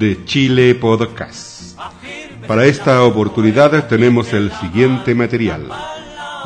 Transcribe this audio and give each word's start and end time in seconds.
de 0.00 0.24
Chile 0.24 0.74
Podcast. 0.76 1.78
Para 2.48 2.64
esta 2.64 3.04
oportunidad 3.04 3.86
tenemos 3.86 4.32
el 4.32 4.50
siguiente 4.52 5.14
material. 5.14 5.68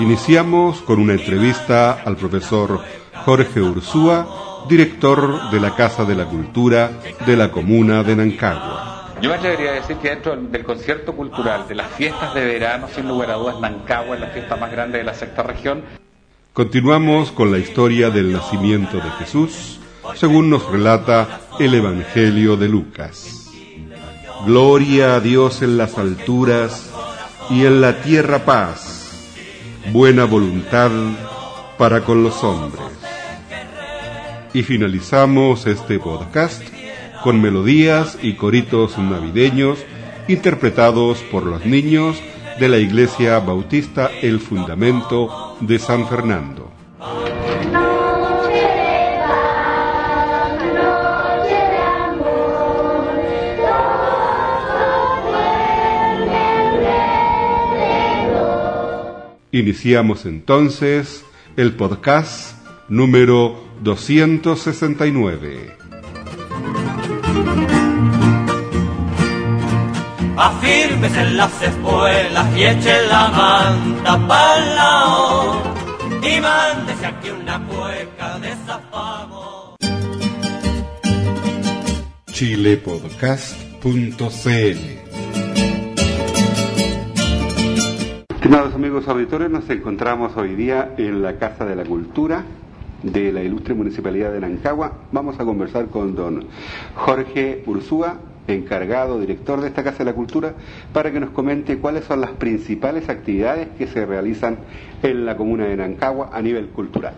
Iniciamos 0.00 0.80
con 0.80 0.98
una 0.98 1.12
entrevista 1.12 1.92
al 2.04 2.16
profesor 2.16 2.80
Jorge 3.24 3.60
Ursúa, 3.62 4.66
director 4.68 5.50
de 5.52 5.60
la 5.60 5.76
Casa 5.76 6.04
de 6.04 6.16
la 6.16 6.24
Cultura 6.24 6.90
de 7.24 7.36
la 7.36 7.52
comuna 7.52 8.02
de 8.02 8.16
Nancagua. 8.16 9.12
Yo 9.22 9.30
me 9.30 9.36
atrevería 9.36 9.70
a 9.70 9.74
decir 9.74 9.98
que 9.98 10.08
dentro 10.10 10.34
del 10.34 10.64
concierto 10.64 11.14
cultural, 11.14 11.68
de 11.68 11.76
las 11.76 11.92
fiestas 11.92 12.34
de 12.34 12.44
verano, 12.44 12.88
sin 12.92 13.06
lugar 13.06 13.30
a 13.30 13.34
dudas, 13.34 13.60
Nancagua 13.60 14.16
es 14.16 14.20
la 14.20 14.28
fiesta 14.30 14.56
más 14.56 14.72
grande 14.72 14.98
de 14.98 15.04
la 15.04 15.14
sexta 15.14 15.44
región. 15.44 15.84
Continuamos 16.52 17.30
con 17.30 17.52
la 17.52 17.58
historia 17.58 18.10
del 18.10 18.32
nacimiento 18.32 18.96
de 18.96 19.10
Jesús, 19.20 19.78
según 20.14 20.50
nos 20.50 20.70
relata 20.70 21.40
el 21.58 21.74
Evangelio 21.74 22.56
de 22.56 22.68
Lucas. 22.68 23.50
Gloria 24.46 25.16
a 25.16 25.20
Dios 25.20 25.62
en 25.62 25.76
las 25.78 25.98
alturas 25.98 26.90
y 27.50 27.64
en 27.64 27.80
la 27.80 28.02
tierra 28.02 28.44
paz, 28.44 29.32
buena 29.92 30.24
voluntad 30.24 30.90
para 31.78 32.02
con 32.02 32.22
los 32.22 32.42
hombres. 32.44 32.84
Y 34.52 34.62
finalizamos 34.62 35.66
este 35.66 35.98
podcast 35.98 36.62
con 37.22 37.40
melodías 37.40 38.18
y 38.22 38.34
coritos 38.34 38.98
navideños 38.98 39.78
interpretados 40.28 41.18
por 41.32 41.44
los 41.44 41.64
niños 41.66 42.16
de 42.58 42.68
la 42.68 42.78
Iglesia 42.78 43.38
Bautista 43.40 44.10
El 44.22 44.40
Fundamento 44.40 45.56
de 45.60 45.78
San 45.78 46.06
Fernando. 46.06 46.63
Iniciamos 59.54 60.26
entonces 60.26 61.24
el 61.56 61.72
podcast 61.74 62.58
número 62.88 63.64
269. 63.82 65.76
Afírmese 70.36 71.20
en 71.20 71.36
las 71.36 71.62
espuelas 71.62 72.58
y 72.58 72.64
eche 72.64 73.06
la 73.06 73.28
manta 73.28 74.26
pa'l 74.26 74.74
lao 74.74 75.62
y 76.20 76.40
mándese 76.40 77.06
aquí 77.06 77.30
una 77.30 77.64
cueca 77.64 78.40
de 78.40 78.56
zafamo. 78.66 79.76
chilepodcast.cl 82.32 84.93
Estimados 88.44 88.74
amigos 88.74 89.08
auditores, 89.08 89.48
nos 89.48 89.70
encontramos 89.70 90.36
hoy 90.36 90.54
día 90.54 90.90
en 90.98 91.22
la 91.22 91.38
Casa 91.38 91.64
de 91.64 91.74
la 91.74 91.82
Cultura 91.82 92.44
de 93.02 93.32
la 93.32 93.40
ilustre 93.40 93.72
Municipalidad 93.72 94.32
de 94.32 94.40
Nancagua. 94.40 94.92
Vamos 95.12 95.40
a 95.40 95.46
conversar 95.46 95.86
con 95.86 96.14
don 96.14 96.46
Jorge 96.94 97.62
Ursúa, 97.64 98.18
encargado, 98.46 99.18
director 99.18 99.62
de 99.62 99.68
esta 99.68 99.82
Casa 99.82 100.00
de 100.00 100.04
la 100.04 100.12
Cultura, 100.12 100.52
para 100.92 101.10
que 101.10 101.20
nos 101.20 101.30
comente 101.30 101.78
cuáles 101.78 102.04
son 102.04 102.20
las 102.20 102.32
principales 102.32 103.08
actividades 103.08 103.68
que 103.78 103.86
se 103.86 104.04
realizan 104.04 104.58
en 105.02 105.24
la 105.24 105.38
comuna 105.38 105.64
de 105.64 105.78
Nancagua 105.78 106.28
a 106.30 106.42
nivel 106.42 106.66
cultural. 106.66 107.14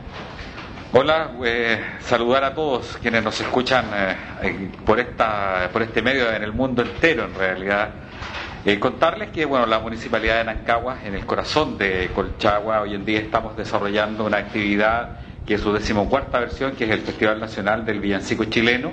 Hola, 0.93 1.33
eh, 1.45 1.81
saludar 2.03 2.45
a 2.45 2.55
todos 2.55 2.99
quienes 3.03 3.25
nos 3.25 3.41
escuchan 3.41 3.87
eh, 3.93 4.71
por, 4.85 5.01
esta, 5.01 5.71
por 5.73 5.83
este 5.83 6.03
medio 6.03 6.33
en 6.33 6.45
el 6.45 6.53
mundo 6.53 6.83
entero 6.83 7.25
en 7.25 7.35
realidad. 7.35 8.06
Eh, 8.69 8.81
contarles 8.81 9.31
que 9.31 9.45
bueno, 9.45 9.65
la 9.65 9.79
Municipalidad 9.79 10.39
de 10.39 10.45
Nancagua, 10.45 10.99
en 11.05 11.15
el 11.15 11.25
corazón 11.25 11.79
de 11.79 12.11
Colchagua, 12.13 12.81
hoy 12.81 12.97
en 12.97 13.05
día 13.05 13.21
estamos 13.21 13.57
desarrollando 13.57 14.25
una 14.25 14.39
actividad 14.39 15.21
que 15.47 15.55
es 15.55 15.61
su 15.61 15.73
decimocuarta 15.73 16.41
versión, 16.41 16.73
que 16.73 16.83
es 16.83 16.91
el 16.91 17.03
Festival 17.03 17.39
Nacional 17.39 17.85
del 17.85 18.01
Villancico 18.01 18.47
Chileno, 18.47 18.91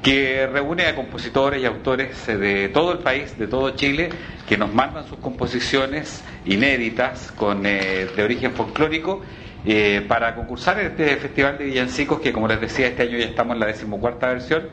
que 0.00 0.46
reúne 0.46 0.86
a 0.86 0.94
compositores 0.94 1.60
y 1.60 1.66
autores 1.66 2.24
de 2.28 2.68
todo 2.68 2.92
el 2.92 2.98
país, 3.00 3.36
de 3.36 3.48
todo 3.48 3.70
Chile, 3.70 4.10
que 4.48 4.56
nos 4.56 4.72
mandan 4.72 5.04
sus 5.08 5.18
composiciones 5.18 6.22
inéditas 6.44 7.32
con, 7.32 7.66
eh, 7.66 8.06
de 8.14 8.22
origen 8.22 8.52
folclórico 8.52 9.22
eh, 9.66 10.04
para 10.06 10.36
concursar 10.36 10.78
en 10.78 10.86
este 10.86 11.16
Festival 11.16 11.58
de 11.58 11.64
Villancicos, 11.64 12.20
que 12.20 12.32
como 12.32 12.46
les 12.46 12.60
decía, 12.60 12.86
este 12.86 13.02
año 13.02 13.18
ya 13.18 13.24
estamos 13.24 13.54
en 13.54 13.60
la 13.60 13.66
decimocuarta 13.66 14.28
versión. 14.28 14.68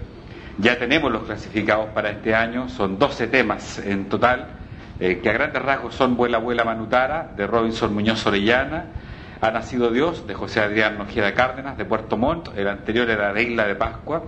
Ya 0.59 0.79
tenemos 0.79 1.11
los 1.11 1.23
clasificados 1.23 1.89
para 1.89 2.09
este 2.09 2.33
año, 2.33 2.67
son 2.67 2.97
12 2.97 3.27
temas 3.27 3.77
en 3.77 4.09
total, 4.09 4.47
eh, 4.99 5.19
que 5.21 5.29
a 5.29 5.33
grandes 5.33 5.61
rasgos 5.61 5.93
son 5.93 6.17
Vuela, 6.17 6.39
Vuela 6.39 6.63
Manutara, 6.63 7.29
de 7.37 7.45
Robinson 7.45 7.93
Muñoz 7.93 8.25
Orellana, 8.25 8.85
Ha 9.39 9.51
Nacido 9.51 9.91
Dios, 9.91 10.25
de 10.25 10.33
José 10.33 10.59
Adrián 10.61 10.97
Nojeda 10.97 11.35
Cárdenas, 11.35 11.77
de 11.77 11.85
Puerto 11.85 12.17
Montt, 12.17 12.57
el 12.57 12.67
anterior 12.67 13.07
era 13.07 13.31
de 13.33 13.43
Isla 13.43 13.67
de 13.67 13.75
Pascua, 13.75 14.23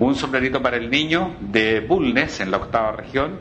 Un 0.00 0.16
sombrerito 0.16 0.60
para 0.60 0.78
el 0.78 0.90
niño, 0.90 1.36
de 1.38 1.78
Bulnes, 1.78 2.40
en 2.40 2.50
la 2.50 2.56
octava 2.56 2.90
región, 2.90 3.38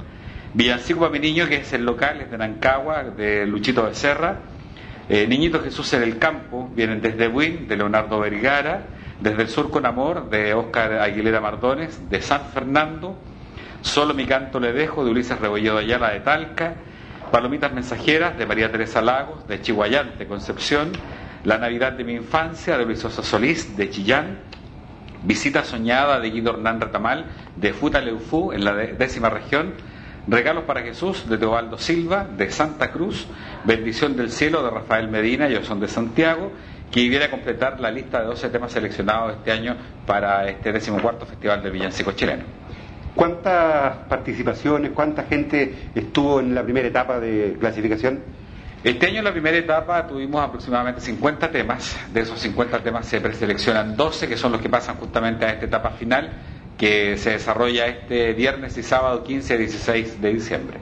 Villancico 0.53 0.99
para 0.99 1.11
mi 1.13 1.19
niño, 1.19 1.47
que 1.47 1.55
es 1.55 1.73
el 1.73 1.83
local, 1.83 2.21
es 2.21 2.29
de 2.29 2.37
Nancagua, 2.37 3.03
de 3.03 3.47
Luchito 3.47 3.83
Becerra, 3.83 4.41
eh, 5.09 5.25
Niñito 5.25 5.59
Jesús 5.59 5.91
en 5.93 6.03
el 6.03 6.19
campo, 6.19 6.69
vienen 6.75 7.01
desde 7.01 7.27
Buin, 7.27 7.67
de 7.67 7.77
Leonardo 7.77 8.19
Vergara, 8.19 8.83
desde 9.21 9.43
el 9.43 9.49
sur 9.49 9.69
con 9.71 9.85
amor, 9.85 10.29
de 10.29 10.53
Óscar 10.53 10.93
Aguilera 10.93 11.39
Mardones, 11.39 12.09
de 12.09 12.21
San 12.21 12.45
Fernando, 12.53 13.17
Solo 13.81 14.13
mi 14.13 14.25
canto 14.25 14.59
le 14.59 14.73
dejo, 14.73 15.03
de 15.03 15.09
Ulises 15.09 15.39
Rebolledo 15.39 15.79
Ayala 15.79 16.11
de 16.11 16.19
Talca, 16.19 16.75
Palomitas 17.31 17.73
mensajeras, 17.73 18.37
de 18.37 18.45
María 18.45 18.71
Teresa 18.71 19.01
Lagos, 19.01 19.47
de 19.47 19.59
Chihuayante, 19.59 20.27
Concepción, 20.27 20.91
La 21.43 21.57
Navidad 21.57 21.93
de 21.93 22.03
mi 22.03 22.13
infancia, 22.13 22.77
de 22.77 22.85
Luis 22.85 22.99
Solís, 22.99 23.75
de 23.75 23.89
Chillán, 23.89 24.39
Visita 25.23 25.63
soñada, 25.63 26.19
de 26.19 26.29
Guido 26.29 26.51
Hernán 26.51 26.79
Retamal, 26.79 27.25
de 27.55 27.73
Futaleufú, 27.73 28.53
en 28.53 28.65
la 28.65 28.73
décima 28.73 29.29
región, 29.29 29.73
Regalos 30.27 30.65
para 30.65 30.83
Jesús 30.83 31.27
de 31.27 31.39
Teobaldo 31.39 31.79
Silva, 31.79 32.27
de 32.37 32.51
Santa 32.51 32.91
Cruz, 32.91 33.25
Bendición 33.63 34.15
del 34.15 34.29
Cielo 34.29 34.61
de 34.61 34.69
Rafael 34.69 35.07
Medina, 35.07 35.47
ellos 35.47 35.65
son 35.65 35.79
de 35.79 35.87
Santiago, 35.87 36.51
que 36.91 37.07
viene 37.07 37.25
a 37.25 37.31
completar 37.31 37.79
la 37.79 37.89
lista 37.89 38.19
de 38.19 38.25
12 38.25 38.49
temas 38.49 38.71
seleccionados 38.71 39.37
este 39.37 39.51
año 39.51 39.75
para 40.05 40.47
este 40.49 40.71
decimocuarto 40.71 41.25
Festival 41.25 41.63
del 41.63 41.71
Villancico 41.71 42.11
Chileno. 42.11 42.43
¿Cuántas 43.15 43.97
participaciones, 44.07 44.91
cuánta 44.91 45.23
gente 45.23 45.89
estuvo 45.95 46.39
en 46.39 46.53
la 46.53 46.63
primera 46.63 46.87
etapa 46.87 47.19
de 47.19 47.57
clasificación? 47.59 48.19
Este 48.83 49.07
año 49.07 49.19
en 49.19 49.25
la 49.25 49.31
primera 49.31 49.57
etapa 49.57 50.07
tuvimos 50.07 50.43
aproximadamente 50.43 51.01
50 51.01 51.51
temas, 51.51 51.97
de 52.13 52.21
esos 52.21 52.39
50 52.39 52.79
temas 52.79 53.05
se 53.05 53.21
preseleccionan 53.21 53.95
12 53.95 54.27
que 54.27 54.37
son 54.37 54.51
los 54.51 54.61
que 54.61 54.69
pasan 54.69 54.95
justamente 54.95 55.45
a 55.45 55.51
esta 55.51 55.65
etapa 55.65 55.91
final 55.91 56.31
que 56.77 57.15
se 57.17 57.31
desarrolla 57.31 57.85
este 57.85 58.33
viernes 58.33 58.75
y 58.77 58.83
sábado 58.83 59.23
15 59.23 59.53
y 59.53 59.57
16 59.59 60.21
de 60.21 60.33
diciembre. 60.33 60.77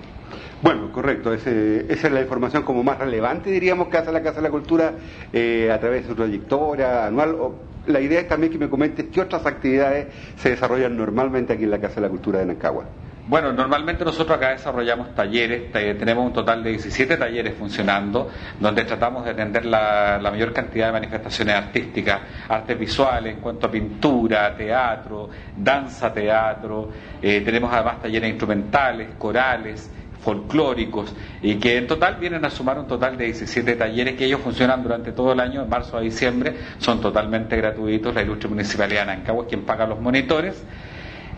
Bueno, 0.61 0.91
correcto, 0.91 1.33
ese, 1.33 1.85
esa 1.91 2.07
es 2.07 2.13
la 2.13 2.19
información 2.21 2.63
como 2.63 2.83
más 2.83 2.99
relevante, 2.99 3.49
diríamos, 3.49 3.87
que 3.87 3.97
hace 3.97 4.11
la 4.11 4.21
Casa 4.21 4.37
de 4.37 4.41
la 4.43 4.49
Cultura 4.49 4.93
eh, 5.31 5.71
a 5.71 5.79
través 5.79 6.03
de 6.03 6.09
su 6.09 6.15
trayectoria 6.15 7.05
anual. 7.05 7.35
O, 7.35 7.55
la 7.87 8.01
idea 8.01 8.19
es 8.19 8.27
también 8.27 8.51
que 8.51 8.59
me 8.59 8.69
comentes 8.69 9.05
qué 9.11 9.21
otras 9.21 9.45
actividades 9.45 10.07
se 10.35 10.49
desarrollan 10.49 10.97
normalmente 10.97 11.53
aquí 11.53 11.63
en 11.63 11.71
la 11.71 11.79
Casa 11.79 11.95
de 11.95 12.01
la 12.01 12.09
Cultura 12.09 12.39
de 12.39 12.45
Nancagua. 12.45 12.85
Bueno, 13.29 13.53
normalmente 13.53 14.03
nosotros 14.03 14.35
acá 14.35 14.49
desarrollamos 14.49 15.13
talleres, 15.13 15.71
tenemos 15.71 16.25
un 16.25 16.33
total 16.33 16.63
de 16.63 16.71
17 16.71 17.15
talleres 17.15 17.53
funcionando, 17.57 18.27
donde 18.59 18.83
tratamos 18.85 19.23
de 19.23 19.31
atender 19.31 19.65
la, 19.65 20.19
mayor 20.21 20.51
cantidad 20.51 20.87
de 20.87 20.93
manifestaciones 20.93 21.53
artísticas, 21.53 22.21
artes 22.49 22.79
visuales 22.79 23.35
en 23.35 23.39
cuanto 23.39 23.67
a 23.67 23.71
pintura, 23.71 24.55
teatro, 24.57 25.29
danza, 25.55 26.11
teatro, 26.11 26.89
eh, 27.21 27.41
tenemos 27.41 27.71
además 27.71 28.01
talleres 28.01 28.29
instrumentales, 28.31 29.09
corales, 29.19 29.91
folclóricos, 30.21 31.15
y 31.41 31.55
que 31.55 31.77
en 31.77 31.87
total 31.87 32.15
vienen 32.15 32.45
a 32.45 32.49
sumar 32.49 32.79
un 32.79 32.87
total 32.87 33.17
de 33.17 33.25
17 33.25 33.75
talleres 33.75 34.15
que 34.15 34.25
ellos 34.25 34.41
funcionan 34.41 34.83
durante 34.83 35.11
todo 35.11 35.33
el 35.33 35.39
año, 35.39 35.61
de 35.61 35.67
marzo 35.67 35.97
a 35.97 36.01
diciembre, 36.01 36.55
son 36.77 37.01
totalmente 37.01 37.55
gratuitos, 37.55 38.13
la 38.13 38.21
ilustre 38.21 38.49
municipalidad 38.49 39.01
de 39.01 39.15
Nancagua 39.17 39.43
es 39.43 39.49
quien 39.49 39.61
paga 39.61 39.85
los 39.85 39.99
monitores 39.99 40.63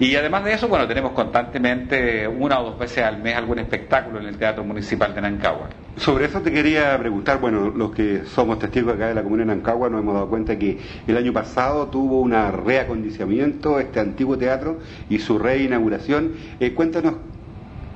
Y 0.02 0.16
además 0.16 0.44
de 0.46 0.54
eso, 0.54 0.68
bueno, 0.68 0.88
tenemos 0.88 1.12
constantemente 1.12 2.28
una 2.28 2.60
o 2.60 2.72
dos 2.72 2.80
veces 2.80 3.04
al 3.04 3.20
mes 3.20 3.36
algún 3.36 3.60
espectáculo 3.60 4.20
en 4.20 4.26
el 4.26 4.36
Teatro 4.36 4.64
Municipal 4.64 5.14
de 5.14 5.22
Nancagua. 5.22 5.70
Sobre 5.96 6.26
eso 6.26 6.42
te 6.42 6.52
quería 6.52 6.98
preguntar, 6.98 7.40
bueno, 7.40 7.70
los 7.70 7.92
que 7.92 8.24
somos 8.26 8.58
testigos 8.58 8.96
acá 8.96 9.10
de 9.10 9.14
la 9.14 9.22
Comuna 9.22 9.44
de 9.44 9.56
Nancagua 9.56 9.92
nos 9.92 10.02
hemos 10.02 10.16
dado 10.16 10.28
cuenta 10.28 10.58
que 10.58 10.80
el 11.06 11.18
año 11.18 11.32
pasado 11.34 11.86
tuvo 11.90 12.20
una 12.20 12.50
reacondicionamiento 12.50 13.80
este 13.80 14.00
antiguo 14.00 14.40
teatro 14.40 14.80
y 15.08 15.20
su 15.20 15.38
reinauguración. 15.38 16.32
Eh, 16.60 16.74
cuéntanos 16.74 17.18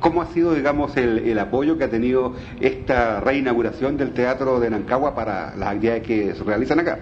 ¿Cómo 0.05 0.21
ha 0.21 0.27
sido, 0.27 0.53
digamos, 0.53 0.95
el, 0.97 1.39
apoyo 1.39 1.79
que 1.79 1.85
ha 1.85 1.89
tenido 1.89 2.35
esta 2.61 3.21
reinauguración 3.21 3.97
del 3.97 4.13
Teatro 4.13 4.59
de 4.59 4.69
Nancagua 4.69 5.15
para 5.15 5.55
las 5.55 5.69
actividades 5.69 6.03
que 6.03 6.35
se 6.35 6.43
realizan 6.43 6.79
acá? 6.79 6.99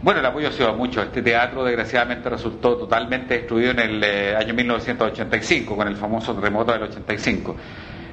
Bueno, 0.00 0.20
el 0.20 0.26
apoyo 0.26 0.48
ha 0.48 0.52
sido 0.52 0.72
mucho. 0.72 1.02
Este 1.02 1.20
teatro, 1.20 1.64
desgraciadamente, 1.64 2.30
resultó 2.30 2.78
totalmente 2.78 3.34
destruido 3.34 3.72
en 3.72 3.80
el 3.80 4.02
eh, 4.02 4.34
año 4.34 4.54
1985, 4.54 5.76
con 5.76 5.86
el 5.86 5.96
famoso 5.96 6.34
terremoto 6.34 6.72
del 6.72 6.84
85. 6.84 7.56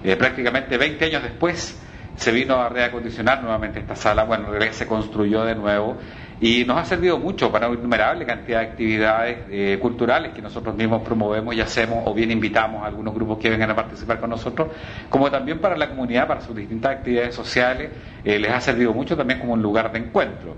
Eh, 0.04 0.18
prácticamente 0.18 0.78
20 0.78 1.06
años 1.06 1.24
después 1.24 1.80
se 2.18 2.32
vino 2.34 2.58
a 2.58 2.68
reacondicionar 2.68 3.42
nuevamente 3.42 3.80
esta 3.80 3.96
sala, 3.96 4.26
bueno, 4.26 4.50
se 4.72 4.86
construyó 4.86 5.46
de 5.46 5.56
nuevo 5.56 5.96
y 6.40 6.66
nos 6.66 6.78
ha 6.78 6.86
servido 6.86 7.18
mucho 7.18 7.52
para 7.52 7.68
una 7.68 7.78
innumerable 7.78 8.26
cantidad 8.26 8.60
de 8.60 8.66
actividades 8.66 9.38
eh, 9.50 9.78
culturales 9.82 10.34
que 10.34 10.42
nosotros 10.42 10.76
mismos 10.76 11.02
promovemos 11.02 11.56
y 11.56 11.62
hacemos 11.62 12.04
o 12.06 12.14
bien 12.14 12.32
invitamos 12.32 12.84
a 12.84 12.88
algunos 12.88 13.14
grupos 13.14 13.38
que 13.38 13.50
vengan 13.50 13.72
a 13.72 13.76
participar 13.76 14.20
con 14.20 14.30
nosotros, 14.30 14.70
como 15.10 15.30
también 15.32 15.60
para 15.60 15.78
la 15.78 15.90
comunidad, 15.90 16.28
para 16.28 16.42
sus 16.42 16.56
distintas 16.56 16.92
actividades 16.98 17.36
sociales, 17.36 17.92
les 18.24 18.52
ha 18.52 18.60
servido 18.62 18.94
mucho 18.94 19.16
también 19.16 19.40
como 19.40 19.54
un 19.54 19.62
lugar 19.62 19.92
de 19.92 20.00
encuentro. 20.00 20.56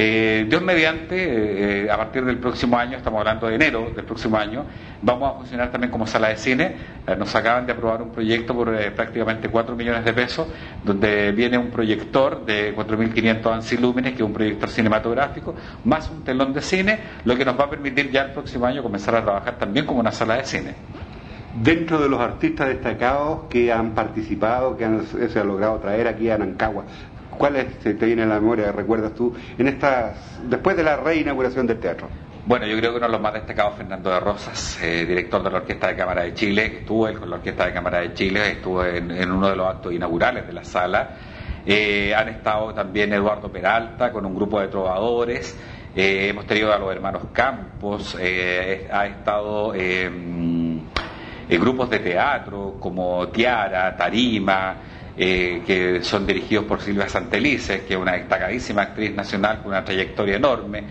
Eh, 0.00 0.46
Dios 0.48 0.62
mediante, 0.62 1.16
eh, 1.16 1.86
eh, 1.86 1.90
a 1.90 1.96
partir 1.96 2.24
del 2.24 2.38
próximo 2.38 2.78
año, 2.78 2.96
estamos 2.98 3.18
hablando 3.18 3.48
de 3.48 3.56
enero 3.56 3.90
del 3.96 4.04
próximo 4.04 4.36
año, 4.36 4.64
vamos 5.02 5.28
a 5.28 5.38
funcionar 5.38 5.72
también 5.72 5.90
como 5.90 6.06
sala 6.06 6.28
de 6.28 6.36
cine. 6.36 6.76
nos 7.18 7.34
acaban 7.34 7.66
de 7.66 7.72
aprobar 7.72 8.00
un 8.02 8.10
proyecto 8.12 8.54
por 8.54 8.72
prácticamente 8.92 9.48
4 9.48 9.74
millones 9.74 10.04
de 10.04 10.12
pesos, 10.12 10.46
donde 10.84 11.32
viene 11.32 11.58
un 11.58 11.70
proyector 11.70 12.44
de 12.46 12.76
4.500 12.76 13.52
ansilúmenes, 13.52 14.12
que 14.12 14.18
es 14.18 14.22
un 14.24 14.32
proyector 14.32 14.68
cinematográfico, 14.68 15.56
más 15.84 16.08
un 16.10 16.22
telón 16.22 16.52
de 16.52 16.62
cine, 16.62 17.00
lo 17.24 17.36
que 17.36 17.44
nos 17.44 17.58
va 17.58 17.64
a 17.64 17.70
permitir 17.70 18.08
ya 18.12 18.22
el 18.22 18.30
próximo 18.30 18.66
año 18.66 18.84
comenzar 18.84 19.16
a 19.16 19.22
trabajar 19.24 19.58
también 19.58 19.84
como 19.84 19.98
una 19.98 20.12
sala 20.12 20.36
de 20.36 20.44
cine. 20.44 20.74
Dentro 21.60 21.98
de 21.98 22.08
los 22.08 22.20
artistas 22.20 22.68
destacados 22.68 23.46
que 23.50 23.72
han 23.72 23.96
participado, 23.96 24.76
que 24.76 24.86
se 25.28 25.40
ha 25.40 25.44
logrado 25.44 25.78
traer 25.80 26.06
aquí 26.06 26.30
a 26.30 26.38
Nancagua, 26.38 26.84
¿Cuáles 27.38 27.78
te 27.78 27.92
viene 27.94 28.24
a 28.24 28.26
la 28.26 28.40
memoria, 28.40 28.72
recuerdas 28.72 29.14
tú, 29.14 29.32
en 29.56 29.68
estas, 29.68 30.40
después 30.48 30.76
de 30.76 30.82
la 30.82 30.96
reinauguración 30.96 31.66
del 31.66 31.78
teatro? 31.78 32.08
Bueno, 32.48 32.66
yo 32.66 32.78
creo 32.78 32.92
que 32.92 32.96
uno 32.96 33.06
de 33.06 33.12
los 33.12 33.20
más 33.20 33.34
destacados, 33.34 33.74
Fernando 33.76 34.10
de 34.10 34.20
Rosas, 34.20 34.78
eh, 34.82 35.04
director 35.06 35.42
de 35.42 35.50
la 35.50 35.58
Orquesta 35.58 35.88
de 35.88 35.96
Cámara 35.96 36.22
de 36.22 36.32
Chile, 36.32 36.78
estuvo 36.78 37.06
él 37.06 37.18
con 37.18 37.28
la 37.28 37.36
Orquesta 37.36 37.66
de 37.66 37.72
Cámara 37.74 38.00
de 38.00 38.14
Chile, 38.14 38.52
estuvo 38.52 38.84
en, 38.84 39.30
uno 39.30 39.50
de 39.50 39.56
los 39.56 39.68
actos 39.68 39.92
inaugurales 39.92 40.46
de 40.46 40.52
la 40.54 40.64
sala. 40.64 41.10
Eh, 41.66 42.14
han 42.14 42.28
estado 42.30 42.72
también 42.72 43.12
Eduardo 43.12 43.52
Peralta 43.52 44.10
con 44.10 44.24
un 44.24 44.34
grupo 44.34 44.58
de 44.60 44.68
trovadores. 44.68 45.60
Eh, 45.94 46.28
hemos 46.30 46.46
tenido 46.46 46.72
a 46.72 46.78
los 46.78 46.90
hermanos 46.90 47.24
Campos, 47.34 48.16
ha 48.16 49.06
estado 49.06 49.74
grupos 51.50 51.90
de 51.90 51.98
teatro 51.98 52.76
como 52.80 53.28
Tiara, 53.28 53.94
Tarima. 53.94 54.76
Eh, 55.20 55.62
que 55.66 56.04
son 56.04 56.24
dirigidos 56.24 56.64
por 56.64 56.80
Silvia 56.80 57.08
Santelices, 57.08 57.80
que 57.80 57.94
es 57.94 57.98
una 57.98 58.12
destacadísima 58.12 58.82
actriz 58.82 59.12
nacional 59.16 59.58
con 59.58 59.72
una 59.72 59.84
trayectoria 59.84 60.36
enorme. 60.36 60.84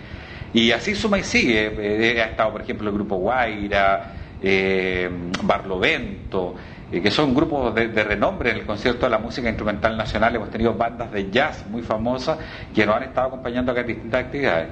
Y 0.53 0.69
así 0.71 0.95
suma 0.95 1.17
y 1.17 1.23
sigue. 1.23 1.71
Eh, 1.79 2.21
ha 2.21 2.25
estado, 2.25 2.51
por 2.51 2.61
ejemplo, 2.61 2.89
el 2.89 2.93
grupo 2.93 3.15
Guaira, 3.15 4.15
eh, 4.43 5.09
Barlovento, 5.43 6.55
que 6.91 7.09
son 7.09 7.33
grupos 7.33 7.73
de, 7.73 7.87
de, 7.87 8.03
renombre 8.03 8.49
en 8.51 8.57
el 8.57 8.65
concierto 8.65 9.05
de 9.05 9.11
la 9.11 9.17
música 9.17 9.47
instrumental 9.47 9.95
nacional. 9.95 10.35
Hemos 10.35 10.51
tenido 10.51 10.73
bandas 10.73 11.09
de 11.09 11.31
jazz 11.31 11.65
muy 11.69 11.81
famosas 11.81 12.37
que 12.75 12.85
nos 12.85 12.97
han 12.97 13.03
estado 13.03 13.27
acompañando 13.27 13.71
acá 13.71 13.79
en 13.79 13.87
distintas 13.87 14.25
actividades. 14.25 14.67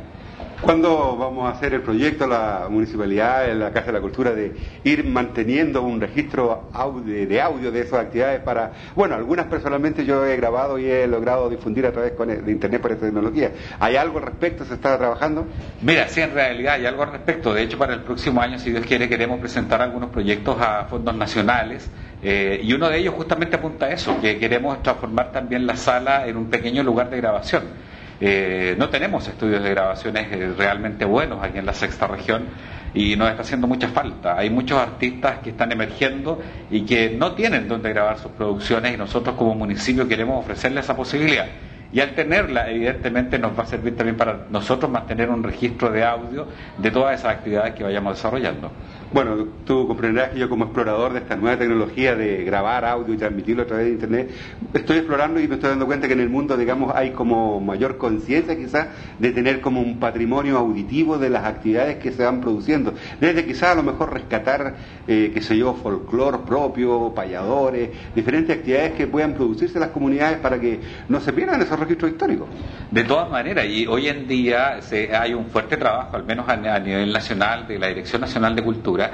¿Cuándo 0.61 1.17
vamos 1.17 1.47
a 1.47 1.57
hacer 1.57 1.73
el 1.73 1.81
proyecto, 1.81 2.25
la 2.25 2.67
municipalidad, 2.69 3.53
la 3.53 3.71
Casa 3.71 3.87
de 3.87 3.93
la 3.93 4.01
Cultura, 4.01 4.31
de 4.31 4.53
ir 4.85 5.03
manteniendo 5.03 5.81
un 5.81 5.99
registro 5.99 6.69
de 7.05 7.41
audio 7.41 7.71
de 7.71 7.81
esas 7.81 7.99
actividades 7.99 8.39
para, 8.41 8.71
bueno, 8.95 9.15
algunas 9.15 9.47
personalmente 9.47 10.05
yo 10.05 10.25
he 10.25 10.37
grabado 10.37 10.79
y 10.79 10.85
he 10.85 11.07
logrado 11.07 11.49
difundir 11.49 11.85
a 11.85 11.91
través 11.91 12.13
de 12.17 12.51
Internet 12.51 12.81
por 12.81 12.91
esta 12.93 13.05
tecnología. 13.05 13.51
¿Hay 13.79 13.97
algo 13.97 14.17
al 14.17 14.25
respecto? 14.25 14.63
¿Se 14.63 14.75
está 14.75 14.97
trabajando? 14.97 15.45
Mira, 15.81 16.07
sí, 16.07 16.21
en 16.21 16.33
realidad 16.33 16.75
hay 16.75 16.85
algo 16.85 17.03
al 17.03 17.11
respecto. 17.11 17.53
De 17.53 17.61
hecho, 17.61 17.77
para 17.77 17.93
el 17.93 18.01
próximo 18.01 18.41
año, 18.41 18.57
si 18.57 18.71
Dios 18.71 18.85
quiere, 18.85 19.09
queremos 19.09 19.39
presentar 19.41 19.81
algunos 19.81 20.09
proyectos 20.09 20.59
a 20.59 20.85
fondos 20.85 21.15
nacionales. 21.15 21.89
Eh, 22.23 22.61
y 22.63 22.73
uno 22.73 22.89
de 22.89 22.97
ellos 22.97 23.13
justamente 23.13 23.57
apunta 23.57 23.87
a 23.87 23.91
eso, 23.91 24.19
que 24.21 24.39
queremos 24.39 24.81
transformar 24.81 25.31
también 25.31 25.67
la 25.67 25.75
sala 25.75 26.25
en 26.27 26.37
un 26.37 26.49
pequeño 26.49 26.81
lugar 26.81 27.09
de 27.09 27.17
grabación. 27.17 27.63
Eh, 28.21 28.75
no 28.77 28.89
tenemos 28.89 29.27
estudios 29.27 29.61
de 29.61 29.69
grabaciones 29.71 30.27
eh, 30.31 30.53
realmente 30.57 31.03
buenos 31.03 31.43
aquí 31.43 31.57
en 31.57 31.65
la 31.65 31.73
sexta 31.73 32.07
región 32.07 32.45
y 32.93 33.15
nos 33.17 33.29
está 33.29 33.41
haciendo 33.41 33.67
mucha 33.67 33.89
falta. 33.89 34.37
Hay 34.37 34.49
muchos 34.49 34.79
artistas 34.79 35.39
que 35.39 35.49
están 35.49 35.71
emergiendo 35.71 36.41
y 36.71 36.81
que 36.85 37.09
no 37.09 37.33
tienen 37.33 37.67
dónde 37.67 37.89
grabar 37.89 38.17
sus 38.17 38.31
producciones 38.31 38.93
y 38.93 38.97
nosotros 38.97 39.35
como 39.35 39.53
municipio 39.53 40.07
queremos 40.07 40.39
ofrecerles 40.39 40.85
esa 40.85 40.95
posibilidad. 40.95 41.47
Y 41.91 41.99
al 41.99 42.13
tenerla, 42.13 42.69
evidentemente, 42.69 43.39
nos 43.39 43.57
va 43.57 43.63
a 43.63 43.67
servir 43.67 43.95
también 43.95 44.17
para 44.17 44.47
nosotros 44.49 44.91
mantener 44.91 45.29
un 45.29 45.43
registro 45.43 45.91
de 45.91 46.03
audio 46.03 46.47
de 46.77 46.91
todas 46.91 47.19
esas 47.19 47.31
actividades 47.31 47.73
que 47.73 47.83
vayamos 47.83 48.15
desarrollando. 48.15 48.71
Bueno, 49.15 49.47
tú 49.65 49.87
comprenderás 49.87 50.31
que 50.31 50.39
yo 50.39 50.49
como 50.49 50.65
explorador 50.65 51.13
de 51.13 51.19
esta 51.19 51.37
nueva 51.37 51.57
tecnología 51.57 52.17
de 52.17 52.43
grabar 52.43 52.83
audio 52.83 53.13
y 53.13 53.17
transmitirlo 53.17 53.63
a 53.63 53.65
través 53.65 53.85
de 53.85 53.91
Internet, 53.93 54.29
estoy 54.73 54.97
explorando 54.97 55.39
y 55.39 55.47
me 55.47 55.55
estoy 55.55 55.69
dando 55.69 55.85
cuenta 55.85 56.07
que 56.07 56.15
en 56.15 56.19
el 56.19 56.29
mundo, 56.29 56.57
digamos, 56.57 56.93
hay 56.93 57.11
como 57.11 57.61
mayor 57.61 57.97
conciencia 57.97 58.57
quizás 58.57 58.89
de 59.17 59.31
tener 59.31 59.61
como 59.61 59.79
un 59.79 60.01
patrimonio 60.01 60.57
auditivo 60.57 61.17
de 61.17 61.29
las 61.29 61.45
actividades 61.45 61.95
que 61.95 62.11
se 62.11 62.25
van 62.25 62.41
produciendo. 62.41 62.93
Desde 63.21 63.45
quizás 63.45 63.69
a 63.69 63.75
lo 63.75 63.83
mejor 63.83 64.11
rescatar, 64.11 64.75
eh, 65.07 65.31
qué 65.33 65.41
sé 65.41 65.57
yo, 65.57 65.75
folclore 65.75 66.39
propio, 66.39 67.13
payadores, 67.15 67.91
diferentes 68.13 68.57
actividades 68.57 68.95
que 68.95 69.07
puedan 69.07 69.33
producirse 69.33 69.75
en 69.75 69.79
las 69.79 69.91
comunidades 69.91 70.39
para 70.39 70.59
que 70.59 70.81
no 71.07 71.21
se 71.21 71.31
pierdan 71.31 71.61
esos 71.61 71.79
registros 71.79 72.11
históricos. 72.11 72.49
De 72.91 73.05
todas 73.05 73.31
maneras, 73.31 73.65
y 73.65 73.87
hoy 73.87 74.09
en 74.09 74.27
día 74.27 74.81
se, 74.81 75.15
hay 75.15 75.33
un 75.33 75.45
fuerte 75.45 75.77
trabajo, 75.77 76.17
al 76.17 76.25
menos 76.25 76.49
a 76.49 76.57
nivel 76.57 77.13
nacional, 77.13 77.65
de 77.65 77.79
la 77.79 77.87
Dirección 77.87 78.19
Nacional 78.19 78.53
de 78.53 78.61
Cultura, 78.61 79.04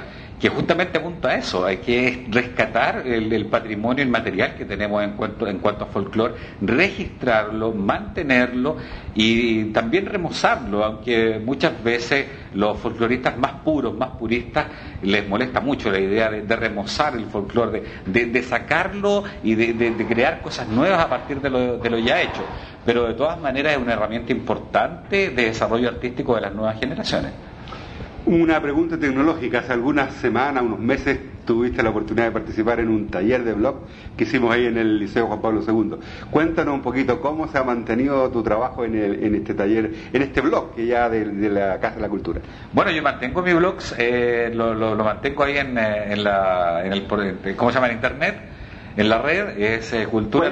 que 0.42 0.48
justamente 0.48 0.98
apunta 0.98 1.28
a 1.28 1.36
eso, 1.36 1.64
hay 1.64 1.76
que 1.76 2.26
rescatar 2.28 3.06
el, 3.06 3.46
patrimonio 3.46 4.02
inmaterial 4.02 4.56
que 4.56 4.64
tenemos 4.64 5.00
en 5.04 5.12
cuanto, 5.12 5.46
en 5.46 5.58
cuanto 5.58 5.84
a 5.84 5.86
folclore, 5.86 6.34
registrarlo, 6.60 7.70
mantenerlo 7.70 8.76
y 9.14 9.66
también 9.66 10.06
remozarlo, 10.06 10.84
aunque 10.84 11.38
muchas 11.38 11.80
veces 11.84 12.26
los 12.54 12.76
folcloristas 12.76 13.38
más 13.38 13.52
puros, 13.62 13.96
más 13.96 14.16
puristas, 14.16 14.66
les 15.02 15.28
molesta 15.28 15.60
mucho 15.60 15.92
la 15.92 16.00
idea 16.00 16.28
de, 16.28 16.56
remozar 16.56 17.14
el 17.14 17.26
folclore, 17.26 17.84
de, 18.04 18.42
sacarlo 18.42 19.22
y 19.44 19.54
de, 19.54 19.94
crear 20.08 20.40
cosas 20.42 20.66
nuevas 20.66 21.04
a 21.04 21.08
partir 21.08 21.40
de 21.40 21.50
lo, 21.50 21.78
de 21.78 21.88
lo 21.88 22.00
ya 22.00 22.20
hecho. 22.20 22.42
Pero 22.84 23.06
de 23.06 23.14
todas 23.14 23.38
maneras 23.40 23.74
es 23.74 23.78
una 23.78 23.92
herramienta 23.92 24.32
importante 24.32 25.30
de 25.30 25.44
desarrollo 25.44 25.88
artístico 25.88 26.34
de 26.34 26.40
las 26.40 26.52
nuevas 26.52 26.80
generaciones. 26.80 27.30
Una 28.32 28.60
pregunta 28.62 28.98
tecnológica. 28.98 29.58
Hace 29.58 29.74
algunas 29.74 30.14
semanas, 30.14 30.62
unos 30.62 30.78
meses, 30.78 31.18
tuviste 31.44 31.82
la 31.82 31.90
oportunidad 31.90 32.24
de 32.24 32.30
participar 32.30 32.80
en 32.80 32.88
un 32.88 33.08
taller 33.08 33.44
de 33.44 33.52
blog 33.52 33.80
que 34.16 34.24
hicimos 34.24 34.54
ahí 34.54 34.64
en 34.64 34.78
el 34.78 34.98
Liceo 34.98 35.26
Juan 35.26 35.42
Pablo 35.42 35.60
II. 35.68 35.96
Cuéntanos 36.30 36.72
un 36.72 36.80
poquito 36.80 37.20
cómo 37.20 37.46
se 37.48 37.58
ha 37.58 37.62
mantenido 37.62 38.30
tu 38.30 38.42
trabajo 38.42 38.86
en, 38.86 39.34
este 39.34 39.52
taller, 39.52 39.92
en 40.14 40.22
este 40.22 40.40
blog 40.40 40.74
que 40.74 40.86
ya 40.86 41.10
de, 41.10 41.26
la 41.50 41.78
Casa 41.78 41.96
de 41.96 42.00
la 42.00 42.08
Cultura. 42.08 42.40
Bueno, 42.72 42.90
yo 42.90 43.02
mantengo 43.02 43.42
mi 43.42 43.52
blog, 43.52 43.74
eh, 43.98 44.50
lo, 44.54 44.96
mantengo 44.96 45.42
ahí 45.42 45.58
en, 45.58 45.76
eh, 45.76 46.16
la, 46.16 46.86
en 46.86 46.94
el, 46.94 47.06
¿cómo 47.54 47.70
se 47.70 47.74
llama? 47.74 47.88
En 47.88 47.94
Internet. 47.96 48.36
En 48.96 49.10
la 49.10 49.20
red 49.20 49.58
es 49.58 49.92
eh, 49.92 50.06
cultura. 50.06 50.48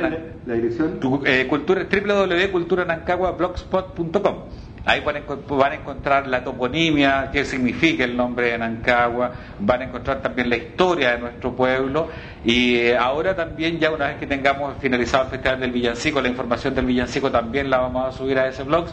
la 0.46 0.54
dirección? 0.54 1.00
Eh, 1.25 1.46
cultura, 1.49 1.87
www.culturanancaguablogspot.com 1.90 4.34
Ahí 4.82 5.00
van 5.00 5.16
a, 5.16 5.75
encontrar 5.75 6.26
la 6.26 6.42
toponimia, 6.42 7.28
qué 7.30 7.44
significa 7.44 8.04
el 8.04 8.16
nombre 8.16 8.52
de 8.52 8.58
Nancagua, 8.58 9.30
van 9.58 9.82
a 9.82 9.84
encontrar 9.84 10.22
también 10.22 10.49
la 10.49 10.56
historia 10.56 11.12
de 11.12 11.18
nuestro 11.18 11.54
pueblo. 11.54 12.08
Y 12.44 12.76
eh, 12.76 12.96
ahora 12.96 13.37
también 13.37 13.78
ya 13.78 13.90
una 13.90 14.06
vez 14.08 14.16
que 14.16 14.26
tengamos 14.26 14.75
finalizado 14.80 15.25
el 15.25 15.30
Festival 15.30 15.60
del 15.60 15.72
Villancico, 15.72 16.22
la 16.22 16.28
información 16.28 16.75
del 16.75 16.87
Villancico 16.87 17.30
también 17.30 17.68
la 17.68 17.78
vamos 17.78 18.08
a 18.08 18.16
subir 18.16 18.38
a 18.38 18.49
ese 18.49 18.62
blog. 18.62 18.87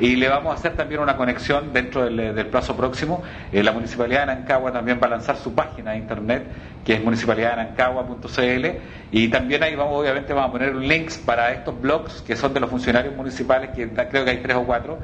Y 0.00 0.16
le 0.16 0.28
vamos 0.28 0.52
a 0.52 0.54
hacer 0.54 0.74
también 0.74 1.00
una 1.00 1.16
conexión 1.16 1.72
dentro 1.72 2.04
del, 2.04 2.18
eh, 2.18 2.44
plazo 2.46 2.74
próximo. 2.74 3.22
Eh, 3.52 3.62
la 3.62 3.72
Municipalidad 3.72 4.20
de 4.20 4.34
Nancagua 4.34 4.72
también 4.72 4.98
va 5.02 5.06
a 5.06 5.10
lanzar 5.10 5.36
su 5.36 5.54
página 5.54 5.92
de 5.92 5.98
internet 5.98 6.46
que 6.86 6.94
es 6.94 7.02
municipalidadnancagua.cl 7.02 8.66
y 9.10 9.28
también 9.28 9.64
ahí 9.64 9.74
vamos 9.74 10.00
obviamente 10.00 10.32
vamos 10.32 10.50
a 10.50 10.52
poner 10.52 10.76
links 10.76 11.18
para 11.18 11.50
estos 11.50 11.80
blogs 11.80 12.22
que 12.22 12.36
son 12.36 12.54
de 12.54 12.60
los 12.60 12.70
funcionarios 12.70 13.12
municipales 13.16 13.70
que 13.70 13.88
creo 13.88 14.24
que 14.24 14.30
hay 14.30 14.36
tres 14.36 14.56
o 14.56 14.62
cuatro 14.62 15.00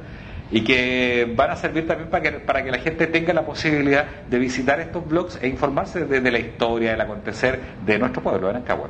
y 0.51 0.63
que 0.63 1.31
van 1.35 1.51
a 1.51 1.55
servir 1.55 1.87
también 1.87 2.09
para 2.09 2.23
que, 2.23 2.31
para 2.39 2.63
que 2.63 2.71
la 2.71 2.79
gente 2.79 3.07
tenga 3.07 3.33
la 3.33 3.45
posibilidad 3.45 4.05
de 4.29 4.39
visitar 4.39 4.79
estos 4.79 5.07
blogs 5.07 5.39
e 5.41 5.47
informarse 5.47 6.05
de, 6.05 6.21
de 6.21 6.31
la 6.31 6.39
historia, 6.39 6.91
del 6.91 7.01
acontecer 7.01 7.59
de 7.85 7.99
nuestro 7.99 8.21
pueblo, 8.21 8.47
de 8.47 8.53
Nancagua. 8.53 8.89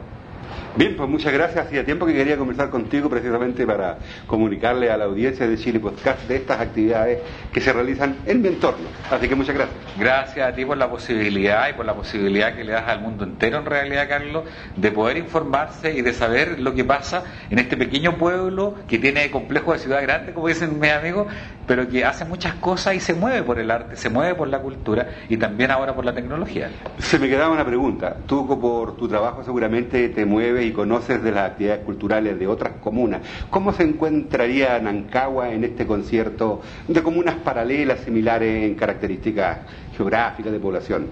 Bien, 0.75 0.95
pues 0.95 1.07
muchas 1.07 1.31
gracias. 1.31 1.67
Hacía 1.67 1.85
tiempo 1.85 2.07
que 2.07 2.13
quería 2.13 2.35
conversar 2.35 2.71
contigo 2.71 3.07
precisamente 3.07 3.63
para 3.67 3.99
comunicarle 4.25 4.89
a 4.89 4.97
la 4.97 5.05
audiencia 5.05 5.47
de 5.47 5.55
Chile 5.55 5.79
Podcast 5.79 6.27
de 6.27 6.37
estas 6.37 6.59
actividades 6.61 7.19
que 7.53 7.61
se 7.61 7.71
realizan 7.71 8.15
en 8.25 8.41
mi 8.41 8.47
entorno. 8.47 8.87
Así 9.11 9.27
que 9.27 9.35
muchas 9.35 9.53
gracias. 9.53 9.77
Gracias 9.99 10.49
a 10.49 10.55
ti 10.55 10.65
por 10.65 10.77
la 10.77 10.89
posibilidad 10.89 11.69
y 11.69 11.73
por 11.73 11.85
la 11.85 11.93
posibilidad 11.93 12.55
que 12.55 12.63
le 12.63 12.71
das 12.71 12.87
al 12.87 13.01
mundo 13.01 13.23
entero 13.23 13.59
en 13.59 13.65
realidad, 13.65 14.09
Carlos, 14.09 14.45
de 14.75 14.91
poder 14.91 15.17
informarse 15.17 15.93
y 15.93 16.01
de 16.01 16.11
saber 16.11 16.59
lo 16.59 16.73
que 16.73 16.83
pasa 16.83 17.23
en 17.51 17.59
este 17.59 17.77
pequeño 17.77 18.17
pueblo 18.17 18.73
que 18.87 18.97
tiene 18.97 19.29
complejo 19.29 19.73
de 19.73 19.79
ciudad 19.79 20.01
grande, 20.01 20.33
como 20.33 20.47
dicen 20.47 20.79
mis 20.79 20.89
amigos, 20.89 21.27
pero 21.67 21.87
que 21.87 22.03
hace 22.03 22.25
muchas 22.25 22.55
cosas 22.55 22.95
y 22.95 22.99
se 22.99 23.13
mueve 23.13 23.43
por 23.43 23.59
el 23.59 23.69
arte, 23.69 23.95
se 23.95 24.09
mueve 24.09 24.33
por 24.33 24.47
la 24.47 24.57
cultura 24.57 25.07
y 25.29 25.37
también 25.37 25.69
ahora 25.69 25.93
por 25.93 26.03
la 26.03 26.15
tecnología. 26.15 26.71
Se 26.97 27.19
me 27.19 27.29
quedaba 27.29 27.53
una 27.53 27.63
pregunta. 27.63 28.17
Tú 28.25 28.47
por 28.59 28.97
tu 28.97 29.07
trabajo 29.07 29.43
seguramente 29.43 30.09
te 30.09 30.25
mueves 30.25 30.62
y 30.63 30.71
conoces 30.71 31.21
de 31.23 31.31
las 31.31 31.51
actividades 31.51 31.83
culturales 31.83 32.39
de 32.39 32.47
otras 32.47 32.73
comunas. 32.81 33.21
¿Cómo 33.49 33.73
se 33.73 33.83
encontraría 33.83 34.79
Nancagua 34.79 35.51
en 35.51 35.63
este 35.63 35.85
concierto 35.85 36.61
de 36.87 37.03
comunas 37.03 37.35
paralelas, 37.35 37.99
similares 37.99 38.63
en 38.63 38.75
características 38.75 39.59
geográficas 39.95 40.51
de 40.51 40.59
población? 40.59 41.07